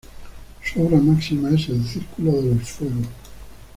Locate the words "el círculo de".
1.69-2.55